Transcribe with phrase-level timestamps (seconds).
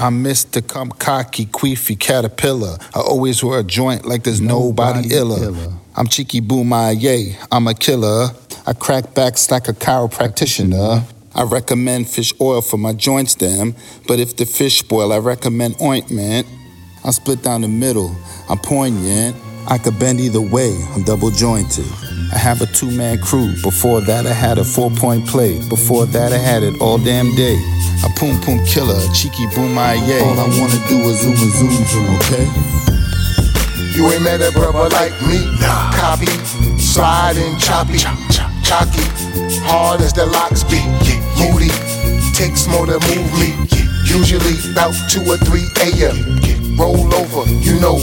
[0.00, 0.66] I'm Mr.
[0.66, 2.78] Come Cocky, Queefy, Caterpillar.
[2.94, 5.44] I always wear a joint like there's nobody, Nobody iller.
[5.44, 5.72] iller.
[5.94, 8.28] I'm Cheeky Boo My Yay, I'm a killer.
[8.66, 11.04] I crack backs like a chiropractitioner.
[11.34, 13.74] I recommend fish oil for my joints, damn.
[14.08, 16.46] But if the fish spoil, I recommend ointment.
[17.04, 18.16] I'm split down the middle,
[18.48, 19.36] I'm poignant.
[19.68, 21.86] I could bend either way, I'm double jointed.
[22.32, 23.52] I have a two man crew.
[23.62, 25.58] Before that, I had a four point play.
[25.68, 27.56] Before that, I had it all damn day.
[28.04, 30.20] A poom poom killer, a cheeky boom my yay.
[30.20, 32.46] All I wanna do is zoom a zoom zoom, okay?
[33.96, 35.42] You ain't met a brother like me.
[35.98, 36.30] Copy,
[36.78, 39.04] sliding, choppy, chalky,
[39.66, 40.80] hard as the locks be.
[41.36, 41.68] Moody,
[42.32, 43.54] takes more to move me.
[44.04, 46.40] Usually about 2 or 3 a.m.
[46.40, 46.59] Know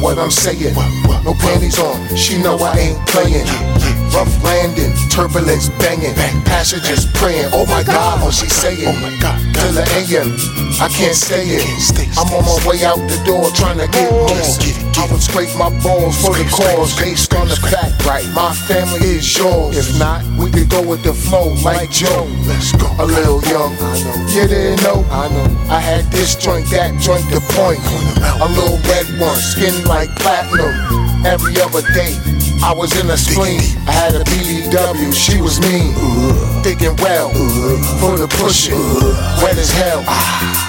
[0.00, 0.74] what I'm saying.
[1.24, 3.46] No panties on, she know I ain't playing.
[4.10, 6.14] Rough landing, turbulence banging,
[6.44, 7.50] passengers praying.
[7.52, 8.88] Oh my God, what she saying?
[8.88, 10.34] Oh my God, till the a.m.
[10.80, 11.62] I can't stay in.
[12.18, 14.69] I'm on my way out the door trying to get oh, more.
[15.00, 18.26] I would scrape my balls for the cause based on the fact, right?
[18.34, 19.72] My family is yours.
[19.78, 22.28] If not, we could go with the flow like Joe.
[22.44, 22.84] Let's go.
[23.00, 23.72] A little young.
[24.28, 25.00] You didn't know.
[25.08, 25.48] I know.
[25.72, 27.80] I had this joint, that joint, the point.
[28.44, 30.68] A little red one, skin like platinum.
[31.24, 32.12] Every other day,
[32.62, 33.60] I was in a spleen.
[33.88, 35.94] I had a BBW, she was mean.
[36.62, 37.30] Thinking well,
[37.96, 38.76] for the pushing.
[39.40, 40.04] Wet as hell,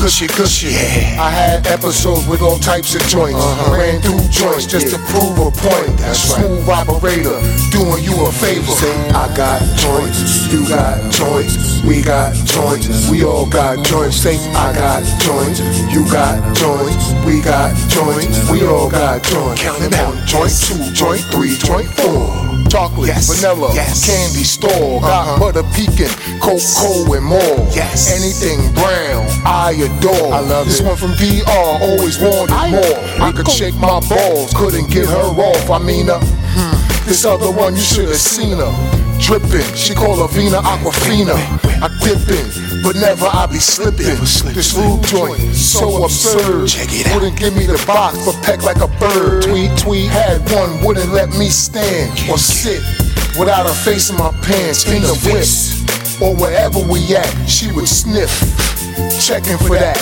[0.00, 0.72] cushy, cushy.
[1.20, 3.36] I had episodes with all types of joints.
[3.36, 3.76] Uh-huh.
[3.76, 6.00] Ran through joints just to prove a point.
[6.16, 7.36] Smooth operator,
[7.68, 8.72] doing you a favor.
[8.72, 14.16] Say, I got joints, you got joints, we got joints, we all got joints.
[14.16, 15.60] Say, I got joints,
[15.92, 19.60] you got joints, we got joints, we all got joints.
[19.60, 20.16] Counting out.
[20.24, 26.08] Joint two, joint three, joint Chocolate, vanilla, candy store, got butter pecan,
[26.40, 27.66] cocoa and more.
[27.74, 28.14] Yes.
[28.14, 30.32] Anything brown, I adore.
[30.32, 32.98] I love this one from DR, always wanted more.
[33.22, 35.70] I could shake my balls, couldn't get her off.
[35.70, 38.70] I mean, uh, hmm, this other one you should have seen her.
[39.18, 41.34] Dripping, she call her Vina Aquafina.
[41.82, 44.20] I dip in, but never I be slipping.
[44.52, 46.68] This rude joint, so absurd.
[47.14, 49.42] Wouldn't give me the box, but peck like a bird.
[49.44, 52.84] Tweet, tweet, had one, wouldn't let me stand or sit
[53.40, 54.86] without her face in my pants.
[54.86, 55.48] In the whip,
[56.20, 58.30] or wherever we at, she would sniff.
[59.18, 59.98] Checking for that.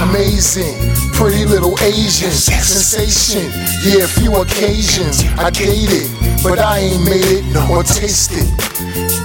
[0.00, 0.78] Amazing,
[1.12, 3.50] pretty little Asian sensation.
[3.82, 6.08] Yeah, a few occasions I dated,
[6.42, 8.46] but I ain't made it or tasted.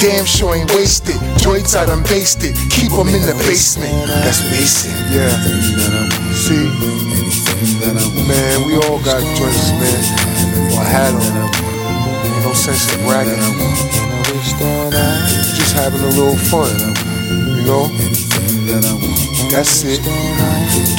[0.04, 1.16] Damn sure ain't wasted.
[1.38, 2.58] Joints I done basted.
[2.70, 3.96] Keep 'em in the basement.
[4.06, 4.92] That's basic.
[5.08, 5.32] Yeah.
[6.36, 6.68] See,
[8.28, 10.04] man, we all got joints, man.
[10.76, 11.48] Well, I had them.
[12.20, 13.40] Ain't no sense in bragging.
[15.56, 16.76] Just having a little fun,
[17.56, 17.88] you know.
[19.52, 20.02] That's it.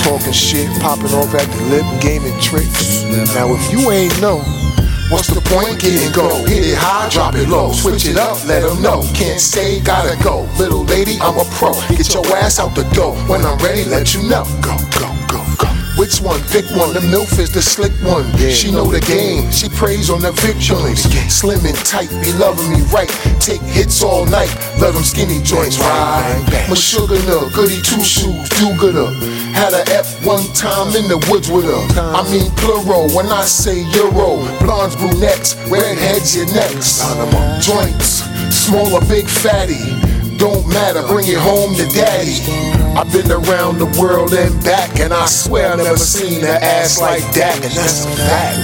[0.02, 3.04] Talking shit, popping off at the lip, gaming tricks.
[3.34, 4.40] Now, if you ain't know,
[5.10, 5.80] what's the point?
[5.80, 6.28] Get it go.
[6.44, 7.72] Hit it high, drop it low.
[7.72, 9.02] Switch it up, let them know.
[9.14, 10.48] Can't say, gotta go.
[10.58, 11.72] Little lady, I'm a pro.
[11.96, 13.14] Get your ass out the door.
[13.28, 14.44] When I'm ready, let you know.
[14.60, 15.68] Go, go, go, go.
[15.96, 16.40] Which one?
[16.50, 16.92] Pick one.
[16.92, 18.26] The MILF is the slick one.
[18.50, 19.50] She know the game.
[19.52, 21.06] She preys on the victims.
[21.32, 23.10] Slim and tight, be loving me right.
[23.38, 24.50] Take hits all night.
[24.80, 26.42] Love them skinny joints, ride.
[26.68, 29.06] My sugar no, goody two shoes, do gooder.
[29.54, 31.82] Had a F one time in the woods with her.
[31.96, 34.42] I mean plural when I say euro.
[34.58, 37.00] Blondes, brunettes, redheads, your necks.
[37.64, 39.78] Joints, small or big fatty.
[40.36, 42.42] Don't matter, bring it home to daddy.
[42.98, 47.00] I've been around the world and back, and I swear I've never seen an ass
[47.00, 48.58] like that, and that's a fact.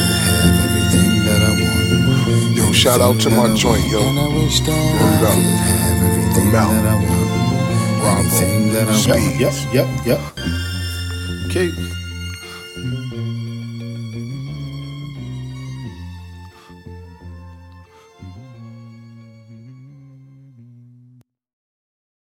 [2.57, 4.01] Yo, shout out to my joint, yo.
[4.03, 5.39] Word up.
[6.37, 6.75] I'm out.
[8.01, 8.93] Bravo.
[8.93, 9.41] Speed.
[9.41, 10.60] Yep, yep, yep.
[11.51, 12.00] Okay.